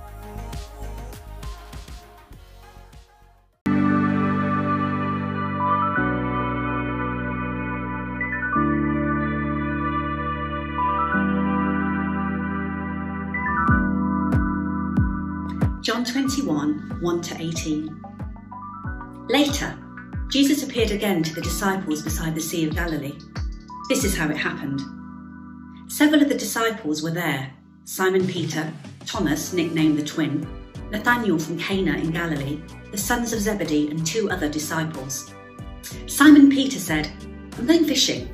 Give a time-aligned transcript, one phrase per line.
[17.01, 18.03] 1 to 18.
[19.29, 19.77] Later,
[20.29, 23.17] Jesus appeared again to the disciples beside the Sea of Galilee.
[23.87, 24.81] This is how it happened.
[25.89, 27.51] Several of the disciples were there
[27.85, 28.71] Simon Peter,
[29.05, 30.47] Thomas, nicknamed the twin,
[30.91, 35.33] Nathanael from Cana in Galilee, the sons of Zebedee, and two other disciples.
[36.05, 37.09] Simon Peter said,
[37.57, 38.29] I'm going fishing.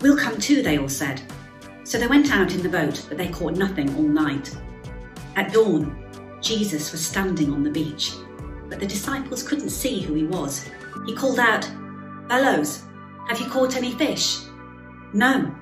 [0.00, 1.22] We'll come too, they all said.
[1.84, 4.54] So they went out in the boat, but they caught nothing all night.
[5.36, 6.07] At dawn,
[6.40, 8.12] Jesus was standing on the beach,
[8.68, 10.68] but the disciples couldn't see who he was.
[11.06, 11.68] He called out,
[12.28, 12.84] Fellows,
[13.28, 14.40] have you caught any fish?
[15.12, 15.54] No,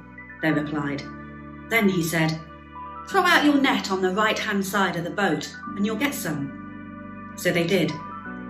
[0.43, 1.03] they replied.
[1.69, 2.39] Then he said,
[3.09, 6.15] Throw out your net on the right hand side of the boat and you'll get
[6.15, 7.35] some.
[7.37, 7.93] So they did,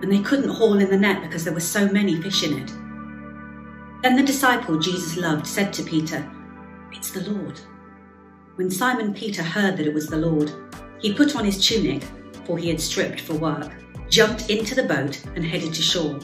[0.01, 2.71] and they couldn't haul in the net because there were so many fish in it.
[4.01, 6.29] Then the disciple Jesus loved said to Peter,
[6.91, 7.59] It's the Lord.
[8.55, 10.51] When Simon Peter heard that it was the Lord,
[10.99, 12.03] he put on his tunic,
[12.47, 13.71] for he had stripped for work,
[14.09, 16.19] jumped into the boat, and headed to shore.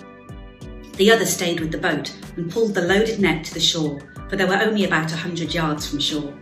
[0.93, 4.35] The other stayed with the boat and pulled the loaded net to the shore, for
[4.35, 6.33] they were only about a hundred yards from shore.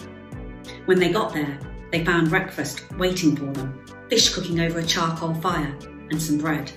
[0.86, 1.59] When they got there,
[1.92, 5.74] they found breakfast waiting for them fish cooking over a charcoal fire
[6.09, 6.70] and some bread.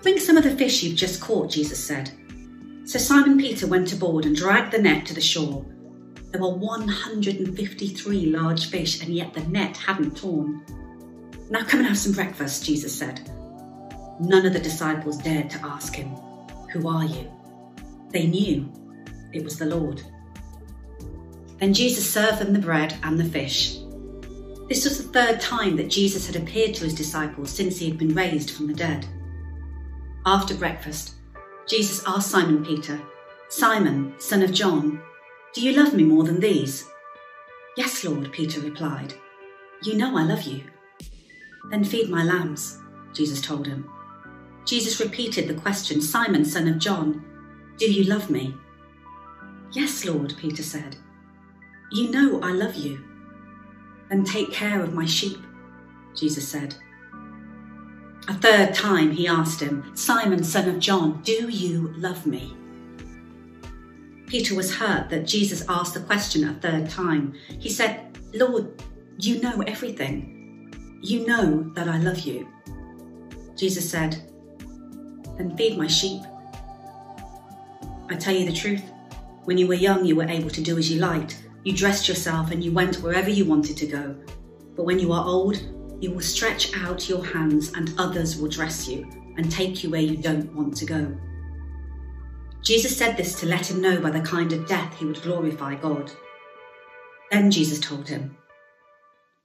[0.00, 2.10] Bring some of the fish you've just caught, Jesus said.
[2.84, 5.66] So Simon Peter went aboard and dragged the net to the shore.
[6.30, 10.64] There were 153 large fish, and yet the net hadn't torn.
[11.50, 13.20] Now come and have some breakfast, Jesus said.
[14.20, 16.08] None of the disciples dared to ask him,
[16.72, 17.28] Who are you?
[18.10, 18.70] They knew
[19.32, 20.02] it was the Lord.
[21.58, 23.78] Then Jesus served them the bread and the fish.
[24.68, 27.98] This was the third time that Jesus had appeared to his disciples since he had
[27.98, 29.04] been raised from the dead.
[30.24, 31.14] After breakfast,
[31.68, 33.00] Jesus asked Simon Peter,
[33.48, 35.02] Simon, son of John,
[35.52, 36.88] do you love me more than these?
[37.76, 39.14] Yes, Lord, Peter replied.
[39.82, 40.62] You know I love you.
[41.70, 42.78] Then feed my lambs,
[43.14, 43.88] Jesus told him.
[44.64, 47.24] Jesus repeated the question, Simon, son of John,
[47.78, 48.54] do you love me?
[49.72, 50.96] Yes, Lord, Peter said.
[51.92, 53.02] You know I love you.
[54.08, 55.38] Then take care of my sheep,
[56.14, 56.74] Jesus said.
[58.28, 62.56] A third time he asked him, Simon, son of John, do you love me?
[64.26, 67.34] Peter was hurt that Jesus asked the question a third time.
[67.58, 68.80] He said, Lord,
[69.18, 70.39] you know everything.
[71.02, 72.46] You know that I love you.
[73.56, 74.22] Jesus said,
[75.38, 76.22] Then feed my sheep.
[78.10, 78.82] I tell you the truth.
[79.44, 81.42] When you were young, you were able to do as you liked.
[81.64, 84.14] You dressed yourself and you went wherever you wanted to go.
[84.76, 85.62] But when you are old,
[86.00, 90.00] you will stretch out your hands and others will dress you and take you where
[90.02, 91.16] you don't want to go.
[92.62, 95.76] Jesus said this to let him know by the kind of death he would glorify
[95.76, 96.12] God.
[97.30, 98.36] Then Jesus told him,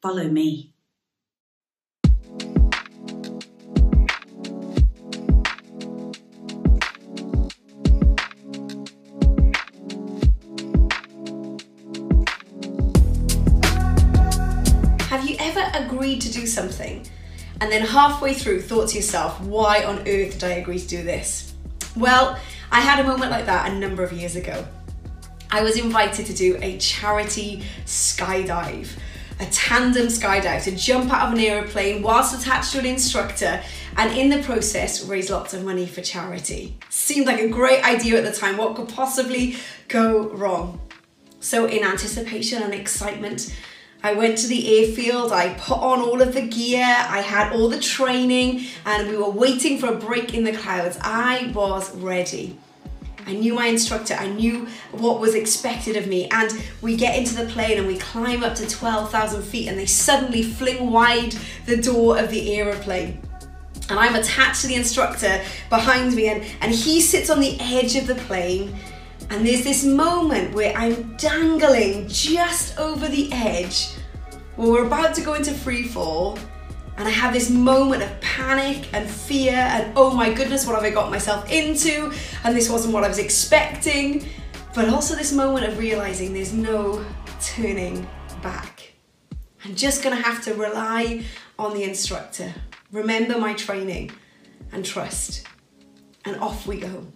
[0.01, 0.74] Follow me.
[16.05, 17.03] Agreed to do something
[17.61, 21.03] and then halfway through thought to yourself, why on earth did I agree to do
[21.03, 21.53] this?
[21.95, 22.37] Well,
[22.71, 24.67] I had a moment like that a number of years ago.
[25.49, 28.89] I was invited to do a charity skydive,
[29.39, 33.63] a tandem skydive to jump out of an aeroplane whilst attached to an instructor
[33.97, 36.77] and in the process raise lots of money for charity.
[36.89, 38.57] Seemed like a great idea at the time.
[38.57, 39.55] What could possibly
[39.87, 40.81] go wrong?
[41.39, 43.55] So, in anticipation and excitement,
[44.05, 47.69] I went to the airfield, I put on all of the gear, I had all
[47.69, 50.99] the training, and we were waiting for a break in the clouds.
[51.01, 52.55] I was ready.
[53.25, 56.51] I knew my instructor, I knew what was expected of me, and
[56.83, 60.43] we get into the plane and we climb up to 12,000 feet, and they suddenly
[60.43, 61.35] fling wide
[61.65, 63.19] the door of the aeroplane.
[63.89, 65.41] And I'm attached to the instructor
[65.71, 68.75] behind me, and, and he sits on the edge of the plane.
[69.31, 73.95] And there's this moment where I'm dangling just over the edge
[74.55, 76.37] where we're about to go into free fall.
[76.97, 80.83] And I have this moment of panic and fear, and oh my goodness, what have
[80.83, 82.13] I got myself into?
[82.45, 84.25] And this wasn't what I was expecting.
[84.73, 87.03] But also this moment of realizing there's no
[87.41, 88.07] turning
[88.41, 88.93] back.
[89.65, 91.23] I'm just to have to rely
[91.57, 92.53] on the instructor,
[92.91, 94.11] remember my training,
[94.71, 95.47] and trust.
[96.23, 97.07] And off we go.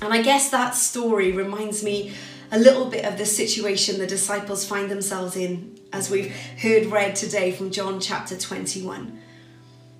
[0.00, 2.12] And I guess that story reminds me
[2.52, 7.16] a little bit of the situation the disciples find themselves in, as we've heard read
[7.16, 9.18] today from John chapter 21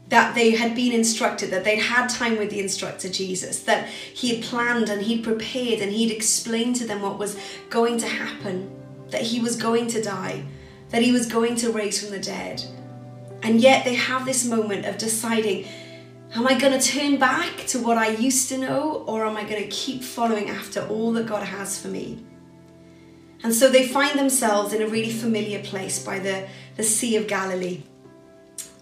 [0.09, 4.35] that they had been instructed, that they'd had time with the instructor Jesus, that he
[4.35, 7.39] had planned and he'd prepared and he'd explained to them what was
[7.71, 8.71] going to happen,
[9.09, 10.45] that he was going to die,
[10.91, 12.63] that he was going to raise from the dead.
[13.43, 15.67] And yet they have this moment of deciding
[16.35, 19.45] am I going to turn back to what I used to know or am I
[19.45, 22.23] going to keep following after all that God has for me?
[23.43, 27.27] And so they find themselves in a really familiar place by the, the Sea of
[27.27, 27.83] Galilee.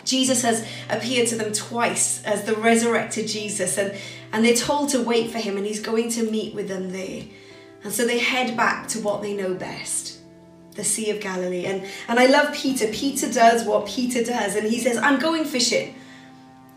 [0.04, 3.94] Jesus has appeared to them twice as the resurrected Jesus, and,
[4.32, 7.24] and they're told to wait for him, and he's going to meet with them there.
[7.82, 10.18] And so they head back to what they know best
[10.76, 11.64] the Sea of Galilee.
[11.66, 12.86] And, and I love Peter.
[12.88, 15.94] Peter does what Peter does, and he says, I'm going fishing.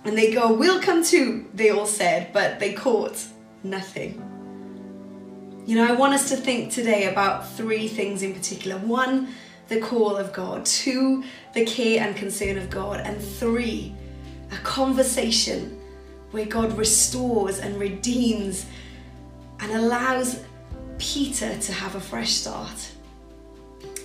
[0.03, 3.23] And they go, We'll come too, they all said, but they caught
[3.63, 4.32] nothing.
[5.65, 8.77] You know, I want us to think today about three things in particular.
[8.79, 9.29] One,
[9.69, 11.23] the call of God, two,
[11.53, 13.95] the care and concern of God, and three,
[14.51, 15.79] a conversation
[16.31, 18.65] where God restores and redeems
[19.61, 20.43] and allows
[20.97, 22.91] Peter to have a fresh start.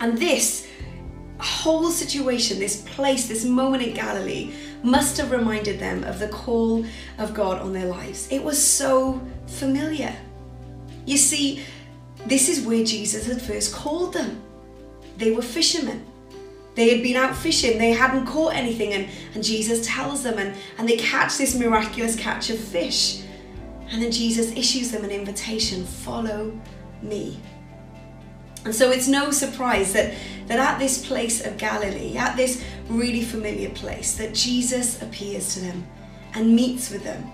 [0.00, 0.68] And this
[1.40, 4.52] whole situation, this place, this moment in Galilee,
[4.84, 6.84] must have reminded them of the call
[7.18, 8.28] of God on their lives.
[8.30, 10.14] It was so familiar.
[11.08, 11.64] You see,
[12.26, 14.42] this is where Jesus had first called them.
[15.16, 16.04] They were fishermen.
[16.74, 20.54] They had been out fishing, they hadn't caught anything, and, and Jesus tells them, and,
[20.76, 23.22] and they catch this miraculous catch of fish.
[23.90, 26.52] And then Jesus issues them an invitation follow
[27.02, 27.40] me.
[28.64, 30.14] And so it's no surprise that,
[30.46, 35.60] that at this place of Galilee, at this really familiar place, that Jesus appears to
[35.60, 35.86] them
[36.34, 37.28] and meets with them.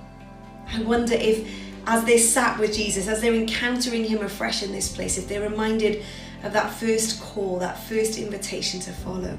[0.72, 1.46] I wonder if,
[1.86, 5.48] as they sat with Jesus, as they're encountering him afresh in this place, if they're
[5.48, 6.02] reminded
[6.42, 9.36] of that first call, that first invitation to follow.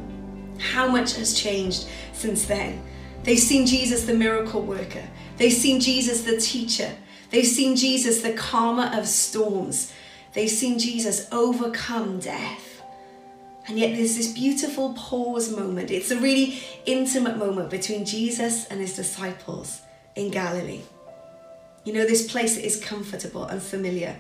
[0.59, 2.81] How much has changed since then?
[3.24, 5.03] They've seen Jesus, the miracle worker.
[5.38, 6.92] They've seen Jesus, the teacher.
[7.31, 9.91] They've seen Jesus, the calmer of storms.
[10.33, 12.83] They've seen Jesus overcome death.
[13.68, 15.89] And yet there's this beautiful pause moment.
[15.89, 19.81] It's a really intimate moment between Jesus and his disciples
[20.15, 20.81] in Galilee.
[21.85, 24.17] You know, this place is comfortable and familiar.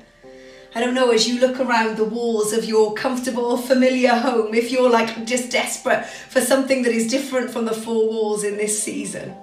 [0.75, 4.71] I don't know, as you look around the walls of your comfortable, familiar home, if
[4.71, 8.81] you're like just desperate for something that is different from the four walls in this
[8.83, 9.33] season.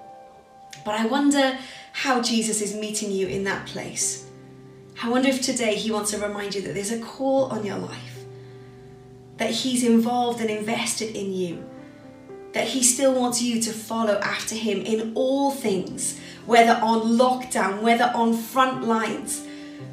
[0.84, 1.58] But I wonder
[1.92, 4.28] how Jesus is meeting you in that place.
[5.02, 7.78] I wonder if today he wants to remind you that there's a call on your
[7.78, 8.24] life,
[9.38, 11.68] that he's involved and invested in you,
[12.52, 17.82] that he still wants you to follow after him in all things, whether on lockdown,
[17.82, 19.46] whether on front lines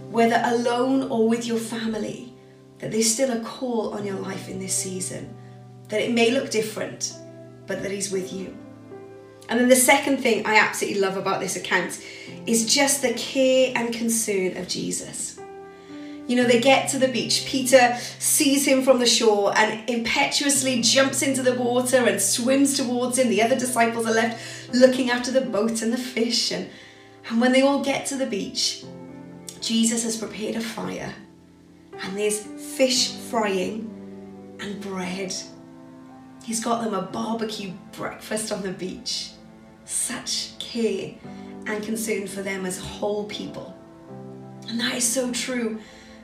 [0.09, 2.33] whether alone or with your family,
[2.79, 5.35] that there's still a call on your life in this season.
[5.89, 7.13] That it may look different,
[7.67, 8.55] but that He's with you.
[9.49, 12.03] And then the second thing I absolutely love about this account
[12.45, 15.38] is just the care and concern of Jesus.
[16.29, 17.43] You know, they get to the beach.
[17.47, 23.17] Peter sees him from the shore and impetuously jumps into the water and swims towards
[23.17, 23.29] him.
[23.29, 26.51] The other disciples are left looking after the boat and the fish.
[26.51, 26.69] And,
[27.27, 28.83] and when they all get to the beach,
[29.59, 31.15] Jesus has prepared a fire
[31.99, 33.89] and there's fish frying
[34.59, 35.33] and bread.
[36.43, 39.31] He's got them a barbecue breakfast on the beach.
[39.85, 41.15] Such care
[41.65, 43.75] and concern for them as whole people.
[44.67, 45.79] And that is so true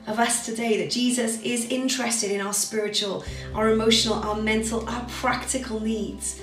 [0.06, 5.04] of us today that Jesus is interested in our spiritual, our emotional, our mental, our
[5.08, 6.40] practical needs.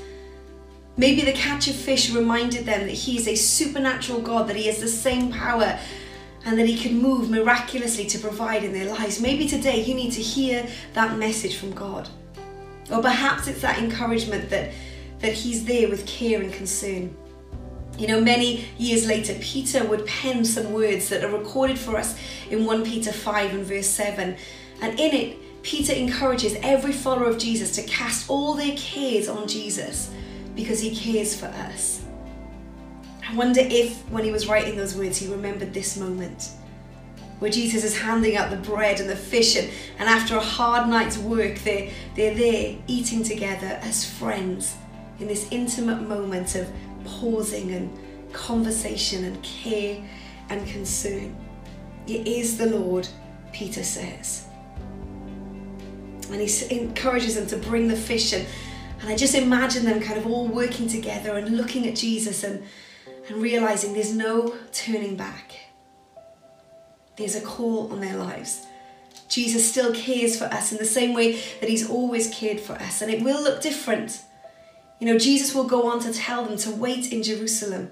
[0.96, 4.68] Maybe the catch of fish reminded them that He is a supernatural God, that He
[4.68, 5.80] has the same power
[6.46, 9.22] and that He can move miraculously to provide in their lives.
[9.22, 12.10] Maybe today you need to hear that message from God.
[12.92, 14.72] Or perhaps it's that encouragement that,
[15.20, 17.16] that He's there with care and concern.
[17.98, 22.18] You know, many years later, Peter would pen some words that are recorded for us
[22.50, 24.36] in 1 Peter 5 and verse 7.
[24.82, 29.48] And in it, Peter encourages every follower of Jesus to cast all their cares on
[29.48, 30.12] Jesus
[30.56, 32.04] because he cares for us.
[33.28, 36.50] I wonder if, when he was writing those words, he remembered this moment
[37.40, 39.70] where Jesus is handing out the bread and the fish, and,
[40.00, 44.76] and after a hard night's work, they're, they're there eating together as friends
[45.20, 46.70] in this intimate moment of
[47.06, 47.98] pausing and
[48.34, 50.04] conversation and care
[50.50, 51.36] and concern.
[52.08, 53.08] It is the Lord,
[53.52, 54.48] Peter says.
[56.32, 58.46] And he encourages them to bring the fish and
[59.04, 62.64] And I just imagine them kind of all working together and looking at Jesus and,
[63.28, 65.56] and realizing there's no turning back.
[67.18, 68.66] There's a call on their lives.
[69.28, 73.02] Jesus still cares for us in the same way that he's always cared for us,
[73.02, 74.22] and it will look different.
[75.00, 77.92] You know, Jesus will go on to tell them to wait in Jerusalem,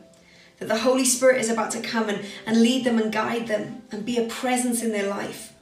[0.60, 3.81] that the Holy Spirit is about to come and, and lead them and guide them
[3.91, 5.53] and be a presence in their life.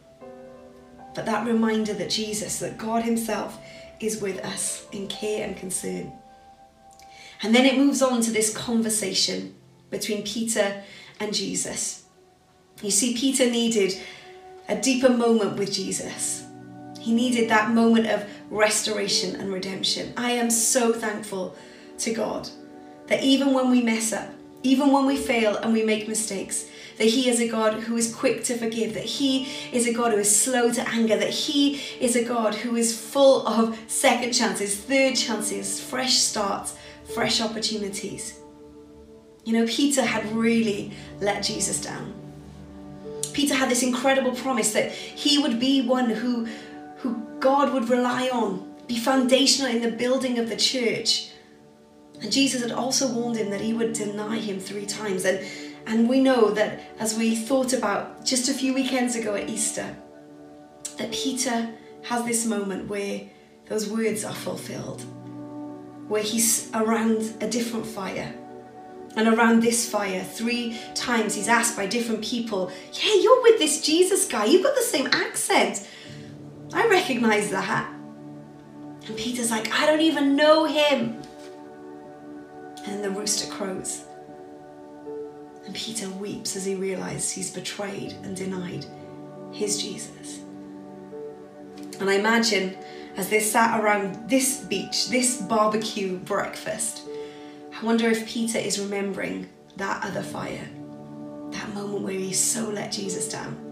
[1.16, 3.58] But that reminder that Jesus, that God Himself
[4.00, 6.12] is with us in care and concern.
[7.42, 9.56] And then it moves on to this conversation
[9.90, 10.84] between Peter
[11.20, 12.04] and Jesus.
[12.82, 13.94] You see, Peter needed
[14.68, 16.46] a deeper moment with Jesus.
[17.00, 20.14] He needed that moment of restoration and redemption.
[20.18, 21.56] I am so thankful
[22.00, 22.50] to God
[23.08, 24.30] that even when we mess up,
[24.62, 26.66] even when we fail and we make mistakes,
[26.98, 30.12] that He is a God who is quick to forgive, that He is a God
[30.12, 34.34] who is slow to anger, that He is a God who is full of second
[34.34, 36.76] chances, third chances, fresh starts,
[37.14, 38.38] fresh opportunities.
[39.46, 40.92] You know, Peter had really
[41.22, 42.14] let Jesus down.
[43.34, 46.48] Peter had this incredible promise that he would be one who,
[47.00, 51.32] who God would rely on, be foundational in the building of the church.
[52.22, 55.26] And Jesus had also warned him that he would deny him three times.
[55.26, 55.46] And,
[55.86, 59.96] and we know that as we thought about just a few weekends ago at Easter,
[60.98, 61.70] that Peter
[62.04, 63.22] has this moment where
[63.68, 65.02] those words are fulfilled,
[66.08, 68.34] where he's around a different fire
[69.16, 73.82] and around this fire, three times he's asked by different people, Yeah, you're with this
[73.82, 74.46] Jesus guy.
[74.46, 75.88] You've got the same accent.
[76.74, 77.92] I recognize that.
[79.08, 81.22] And Peter's like, I don't even know him.
[82.86, 84.04] And the rooster crows.
[85.66, 88.86] And Peter weeps as he realizes he's betrayed and denied
[89.52, 90.40] his Jesus.
[92.00, 92.78] And I imagine
[93.18, 97.02] as they sat around this beach, this barbecue breakfast,
[97.80, 100.68] I wonder if Peter is remembering that other fire,
[101.52, 103.69] that moment where he so let Jesus down.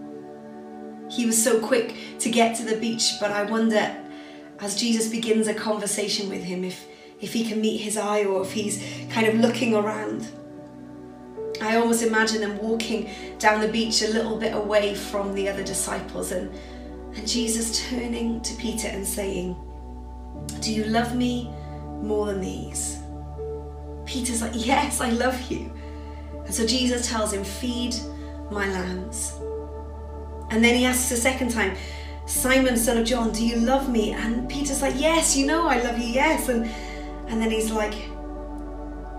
[1.18, 3.92] He was so quick to get to the beach, but I wonder
[4.60, 6.86] as Jesus begins a conversation with him if,
[7.20, 10.28] if he can meet his eye or if he's kind of looking around.
[11.60, 13.10] I almost imagine them walking
[13.40, 16.56] down the beach a little bit away from the other disciples and,
[17.16, 19.56] and Jesus turning to Peter and saying,
[20.60, 21.50] Do you love me
[22.00, 23.00] more than these?
[24.06, 25.72] Peter's like, Yes, I love you.
[26.44, 27.96] And so Jesus tells him, Feed
[28.52, 29.32] my lambs.
[30.50, 31.76] And then he asks a second time,
[32.26, 34.12] Simon, son of John, do you love me?
[34.12, 36.48] And Peter's like, Yes, you know I love you, yes.
[36.48, 36.66] And,
[37.28, 37.94] and then he's like,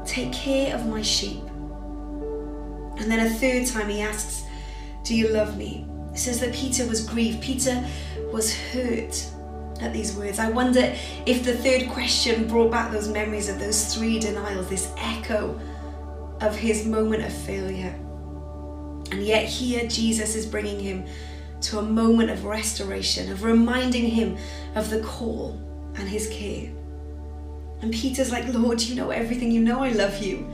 [0.06, 1.44] Take care of my sheep.
[3.00, 4.46] And then a third time he asks,
[5.04, 5.88] Do you love me?
[6.14, 7.42] It says that Peter was grieved.
[7.42, 7.84] Peter
[8.32, 9.26] was hurt
[9.82, 10.40] at these words.
[10.40, 10.94] I wonder
[11.26, 15.60] if the third question brought back those memories of those three denials, this echo
[16.42, 17.98] of his moment of failure.
[19.12, 21.06] And yet, here Jesus is bringing him
[21.62, 24.38] to a moment of restoration, of reminding him
[24.76, 25.60] of the call
[25.96, 26.72] and his care.
[27.82, 30.48] And Peter's like, Lord, you know everything, you know I love you.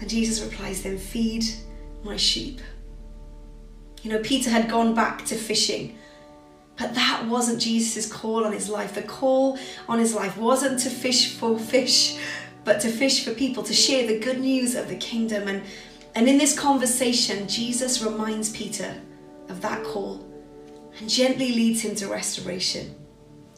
[0.00, 1.44] And Jesus replies, Then feed
[2.02, 2.60] my sheep.
[4.02, 5.96] You know, Peter had gone back to fishing
[6.76, 8.94] but that wasn't Jesus' call on his life.
[8.94, 12.18] The call on his life wasn't to fish for fish,
[12.64, 15.46] but to fish for people, to share the good news of the kingdom.
[15.46, 15.62] And,
[16.14, 19.00] and in this conversation, Jesus reminds Peter
[19.48, 20.24] of that call
[20.98, 22.94] and gently leads him to restoration.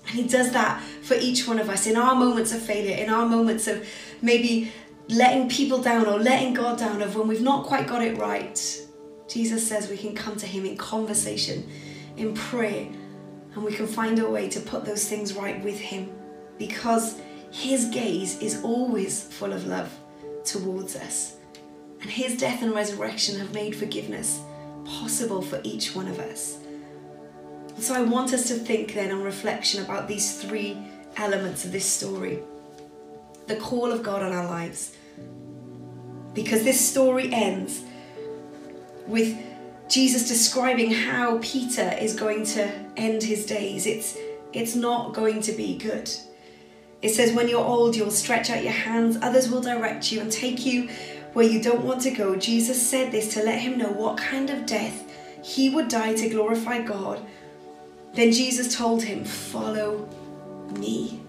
[0.06, 3.10] And he does that for each one of us in our moments of failure, in
[3.10, 3.86] our moments of
[4.22, 4.72] maybe
[5.08, 8.82] letting people down or letting God down, of when we've not quite got it right.
[9.28, 11.68] Jesus says we can come to him in conversation,
[12.16, 12.88] in prayer,
[13.56, 16.10] and we can find a way to put those things right with Him
[16.58, 17.18] because
[17.50, 19.90] His gaze is always full of love
[20.44, 21.35] towards us.
[22.00, 24.40] And His death and resurrection have made forgiveness
[24.84, 26.58] possible for each one of us.
[27.78, 30.78] So I want us to think then on reflection about these three
[31.16, 32.40] elements of this story
[33.46, 34.96] the call of God on our lives.
[36.34, 37.82] Because this story ends
[39.06, 39.36] with
[39.88, 43.86] Jesus describing how Peter is going to end his days.
[43.86, 44.18] It's,
[44.52, 46.10] it's not going to be good.
[47.02, 50.30] It says, When you're old, you'll stretch out your hands, others will direct you and
[50.30, 50.88] take you
[51.36, 52.34] where you don't want to go.
[52.34, 55.04] Jesus said this to let him know what kind of death
[55.44, 57.20] he would die to glorify God.
[58.14, 60.08] Then Jesus told him, Follow
[60.78, 61.20] me.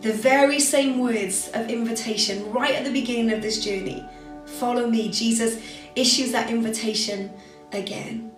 [0.00, 4.02] The very same words of invitation right at the beginning of this journey.
[4.46, 5.10] Follow me.
[5.10, 5.62] Jesus
[5.94, 7.30] issues that invitation
[7.72, 8.32] again.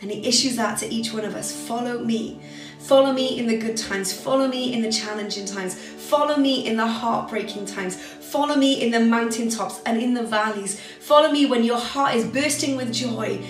[0.00, 2.40] And he issues that to each one of us follow me.
[2.78, 4.12] Follow me in the good times.
[4.12, 5.74] Follow me in the challenging times.
[5.74, 7.96] Follow me in the heartbreaking times.
[7.96, 10.80] Follow me in the mountaintops and in the valleys.
[11.00, 13.40] Follow me when your heart is bursting with joy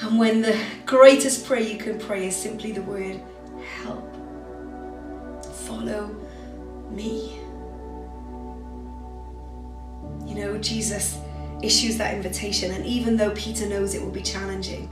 [0.00, 3.20] and when the greatest prayer you can pray is simply the word
[3.82, 4.14] help.
[5.66, 6.14] Follow
[6.90, 7.40] me.
[10.26, 11.18] You know, Jesus
[11.62, 14.90] issues that invitation, and even though Peter knows it will be challenging,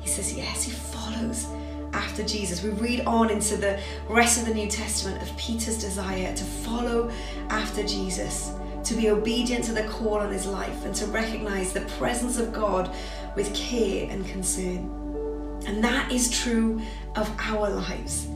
[0.00, 1.46] he says, Yes, he follows
[1.92, 2.62] after Jesus.
[2.62, 7.10] We read on into the rest of the New Testament of Peter's desire to follow
[7.48, 8.52] after Jesus,
[8.84, 12.52] to be obedient to the call on his life, and to recognize the presence of
[12.52, 12.94] God
[13.36, 14.96] with care and concern.
[15.66, 16.80] And that is true
[17.16, 18.28] of our lives.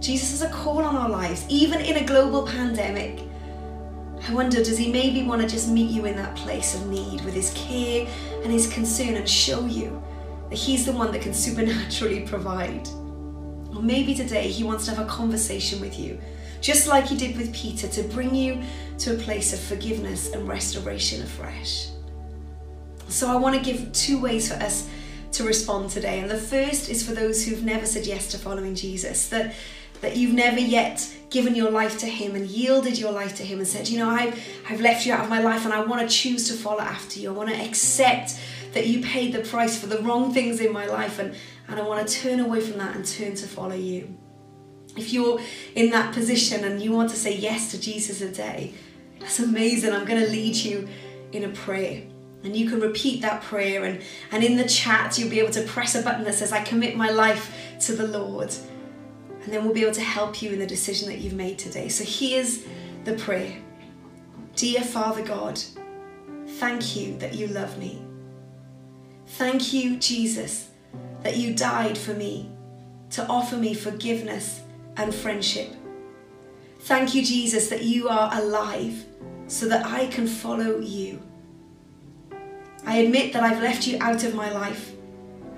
[0.00, 3.22] Jesus has a call on our lives, even in a global pandemic.
[4.28, 7.24] I wonder, does he maybe want to just meet you in that place of need
[7.24, 8.06] with his care
[8.42, 10.02] and his concern and show you
[10.50, 12.88] that he's the one that can supernaturally provide?
[13.74, 16.18] Or maybe today he wants to have a conversation with you,
[16.60, 18.62] just like he did with Peter, to bring you
[18.98, 21.88] to a place of forgiveness and restoration afresh.
[23.08, 24.88] So I want to give two ways for us
[25.32, 26.20] to respond today.
[26.20, 29.54] And the first is for those who've never said yes to following Jesus, that
[30.00, 33.58] that you've never yet given your life to him and yielded your life to him
[33.58, 34.38] and said, you know, I've,
[34.68, 37.18] I've left you out of my life and I want to choose to follow after
[37.18, 37.30] you.
[37.30, 38.38] I want to accept
[38.76, 41.34] that you paid the price for the wrong things in my life and,
[41.66, 44.14] and I want to turn away from that and turn to follow you.
[44.96, 45.40] If you're
[45.74, 48.74] in that position and you want to say yes to Jesus today,
[49.18, 49.94] that's amazing.
[49.94, 50.88] I'm going to lead you
[51.32, 52.02] in a prayer.
[52.44, 55.62] And you can repeat that prayer, and, and in the chat, you'll be able to
[55.62, 57.52] press a button that says, I commit my life
[57.86, 58.54] to the Lord.
[59.42, 61.88] And then we'll be able to help you in the decision that you've made today.
[61.88, 62.62] So here's
[63.04, 63.56] the prayer
[64.54, 65.60] Dear Father God,
[66.58, 68.06] thank you that you love me.
[69.26, 70.70] Thank you, Jesus,
[71.22, 72.50] that you died for me
[73.10, 74.62] to offer me forgiveness
[74.96, 75.74] and friendship.
[76.80, 79.04] Thank you, Jesus, that you are alive
[79.48, 81.20] so that I can follow you.
[82.84, 84.92] I admit that I've left you out of my life.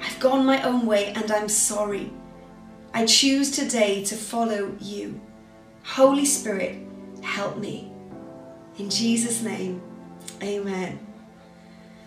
[0.01, 2.11] I've gone my own way and I'm sorry.
[2.95, 5.21] I choose today to follow you.
[5.85, 6.79] Holy Spirit,
[7.23, 7.93] help me.
[8.79, 9.83] In Jesus' name,
[10.43, 11.08] amen.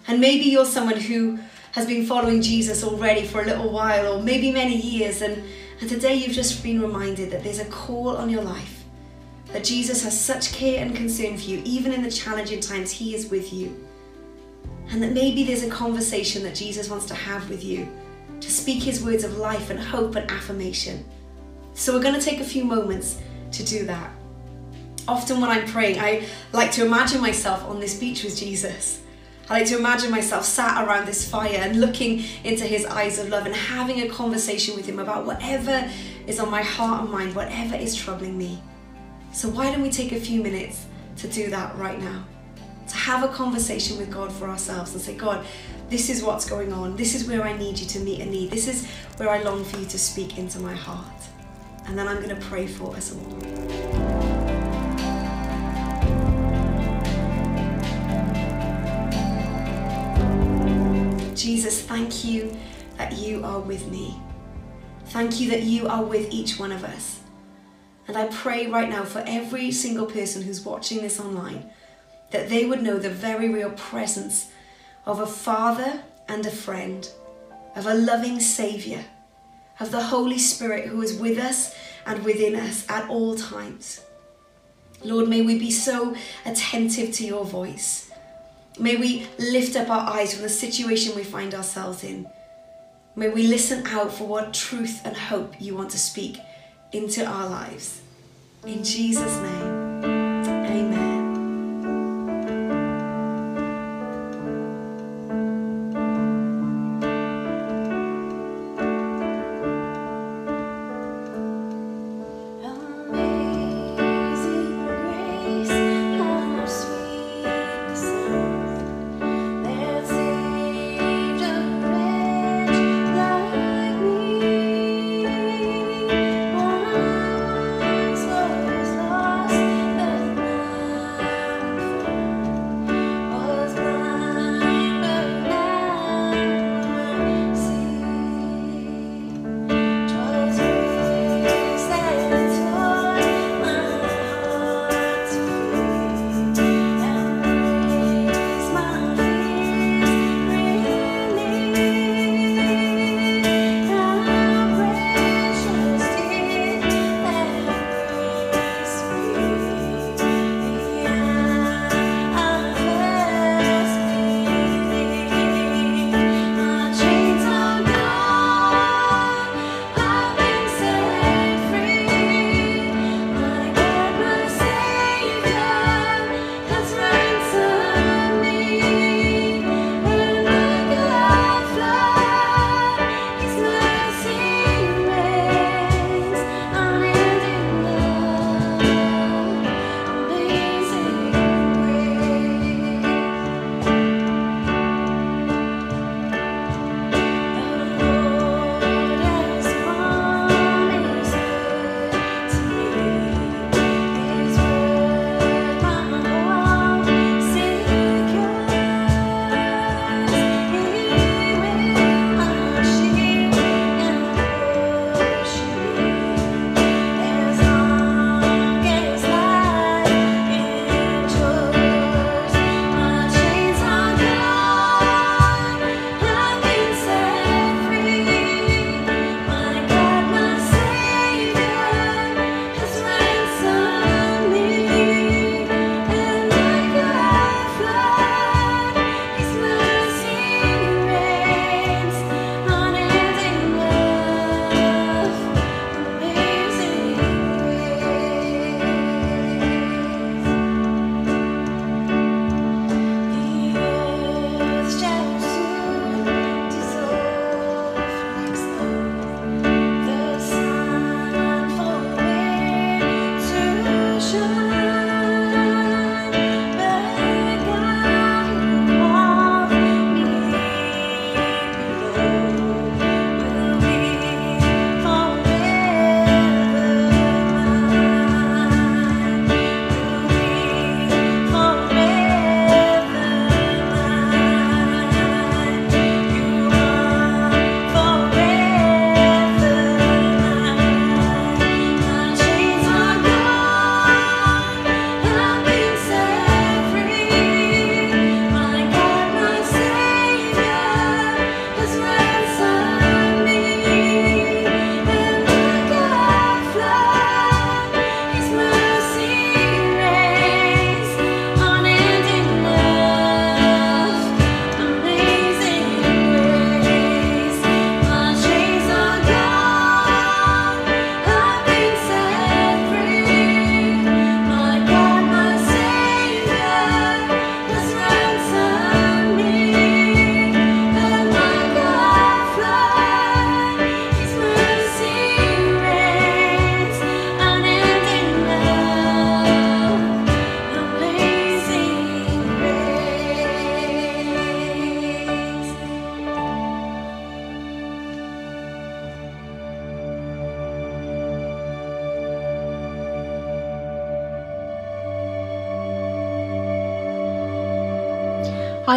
[0.07, 1.39] And maybe you're someone who
[1.73, 5.43] has been following Jesus already for a little while or maybe many years, and,
[5.79, 8.83] and today you've just been reminded that there's a call on your life,
[9.47, 13.15] that Jesus has such care and concern for you, even in the challenging times, He
[13.15, 13.87] is with you
[14.91, 17.87] and that maybe there's a conversation that Jesus wants to have with you
[18.41, 21.05] to speak his words of life and hope and affirmation.
[21.73, 23.19] So we're going to take a few moments
[23.53, 24.11] to do that.
[25.07, 29.01] Often when I'm praying, I like to imagine myself on this beach with Jesus.
[29.51, 33.27] I like to imagine myself sat around this fire and looking into his eyes of
[33.27, 35.91] love and having a conversation with him about whatever
[36.25, 38.63] is on my heart and mind, whatever is troubling me.
[39.33, 40.85] So why don't we take a few minutes
[41.17, 42.23] to do that right now?
[42.87, 45.45] to have a conversation with God for ourselves and say, God,
[45.89, 46.97] this is what's going on.
[46.97, 48.51] This is where I need you to meet a need.
[48.51, 48.85] This is
[49.15, 51.07] where I long for you to speak into my heart.
[51.85, 54.10] And then I'm going to pray for us all.
[61.41, 62.55] Jesus, thank you
[62.99, 64.15] that you are with me.
[65.07, 67.21] Thank you that you are with each one of us.
[68.07, 71.67] And I pray right now for every single person who's watching this online
[72.29, 74.51] that they would know the very real presence
[75.07, 77.09] of a father and a friend,
[77.75, 79.03] of a loving Saviour,
[79.79, 81.75] of the Holy Spirit who is with us
[82.05, 84.01] and within us at all times.
[85.03, 88.10] Lord, may we be so attentive to your voice.
[88.79, 92.27] May we lift up our eyes from the situation we find ourselves in.
[93.15, 96.39] May we listen out for what truth and hope you want to speak
[96.91, 98.01] into our lives.
[98.65, 101.10] In Jesus' name, amen.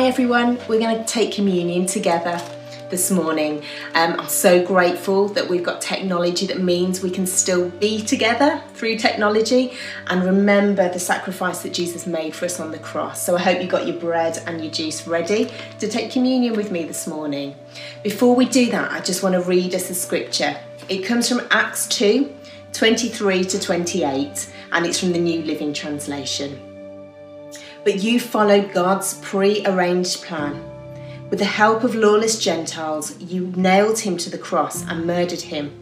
[0.04, 2.38] Hi everyone, we're going to take communion together
[2.90, 3.62] this morning.
[3.94, 8.62] Um, I'm so grateful that we've got technology that means we can still be together
[8.74, 9.72] through technology
[10.08, 13.22] and remember the sacrifice that Jesus made for us on the cross.
[13.22, 16.70] So I hope you got your bread and your juice ready to take communion with
[16.70, 17.56] me this morning.
[18.02, 20.54] Before we do that, I just want to read us a scripture.
[20.90, 22.30] It comes from Acts 2
[22.74, 26.73] 23 to 28 and it's from the New Living Translation.
[27.84, 30.62] But you followed God's pre arranged plan.
[31.28, 35.72] With the help of lawless Gentiles, you nailed him to the cross and murdered him.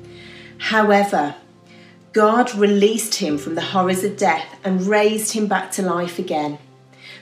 [0.59, 1.37] However,
[2.13, 6.59] God released him from the horrors of death and raised him back to life again.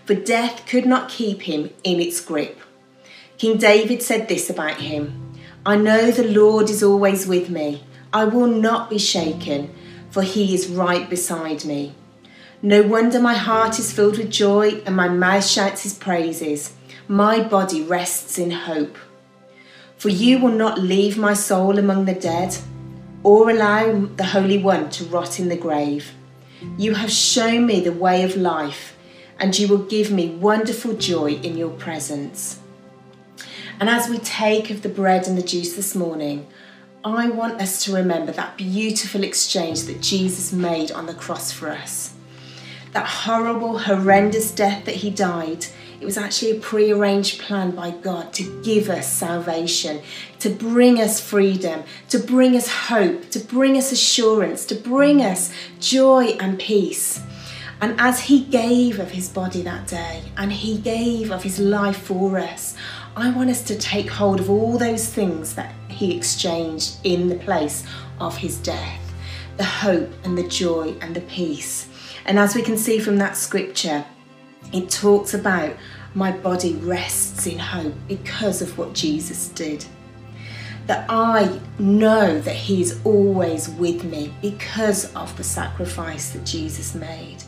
[0.04, 2.58] For death could not keep him in its grip.
[3.38, 7.84] King David said this about him I know the Lord is always with me.
[8.12, 9.72] I will not be shaken,
[10.10, 11.94] for he is right beside me.
[12.62, 16.74] No wonder my heart is filled with joy and my mouth shouts his praises.
[17.08, 18.98] My body rests in hope.
[19.96, 22.56] For you will not leave my soul among the dead
[23.22, 26.12] or allow the Holy One to rot in the grave.
[26.76, 28.94] You have shown me the way of life,
[29.38, 32.60] and you will give me wonderful joy in your presence.
[33.78, 36.46] And as we take of the bread and the juice this morning,
[37.02, 41.70] I want us to remember that beautiful exchange that Jesus made on the cross for
[41.70, 42.14] us.
[42.92, 45.66] That horrible, horrendous death that he died,
[46.00, 50.00] it was actually a prearranged plan by God to give us salvation,
[50.40, 55.52] to bring us freedom, to bring us hope, to bring us assurance, to bring us
[55.78, 57.22] joy and peace.
[57.82, 62.02] And as he gave of his body that day and he gave of his life
[62.02, 62.76] for us,
[63.16, 67.36] I want us to take hold of all those things that he exchanged in the
[67.36, 67.84] place
[68.18, 69.00] of his death
[69.56, 71.89] the hope and the joy and the peace.
[72.24, 74.04] And as we can see from that scripture,
[74.72, 75.76] it talks about
[76.14, 79.84] my body rests in hope because of what Jesus did.
[80.86, 86.94] That I know that He is always with me because of the sacrifice that Jesus
[86.94, 87.38] made.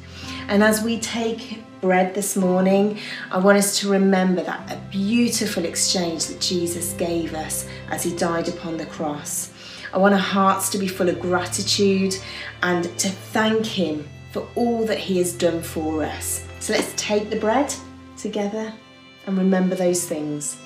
[0.49, 2.99] And as we take bread this morning,
[3.31, 8.17] I want us to remember that a beautiful exchange that Jesus gave us as He
[8.17, 9.51] died upon the cross.
[9.93, 12.15] I want our hearts to be full of gratitude
[12.63, 16.45] and to thank Him for all that He has done for us.
[16.59, 17.73] So let's take the bread
[18.17, 18.73] together
[19.27, 20.57] and remember those things.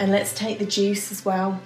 [0.00, 1.60] And let's take the juice as well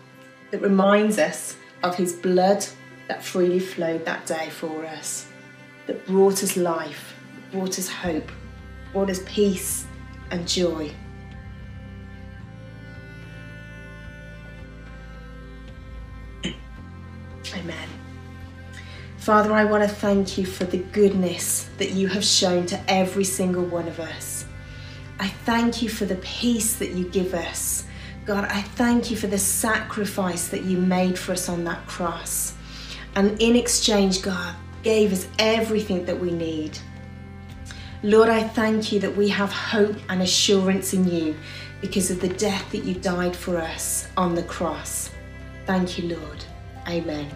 [0.50, 2.64] that reminds us of His blood
[3.08, 5.26] that freely flowed that day for us,
[5.86, 7.14] that brought us life,
[7.50, 8.30] brought us hope,
[8.92, 9.86] brought us peace
[10.30, 10.92] and joy.
[19.22, 23.22] Father, I want to thank you for the goodness that you have shown to every
[23.22, 24.44] single one of us.
[25.20, 27.84] I thank you for the peace that you give us.
[28.24, 32.54] God, I thank you for the sacrifice that you made for us on that cross.
[33.14, 36.76] And in exchange, God gave us everything that we need.
[38.02, 41.36] Lord, I thank you that we have hope and assurance in you
[41.80, 45.10] because of the death that you died for us on the cross.
[45.64, 46.44] Thank you, Lord.
[46.88, 47.30] Amen.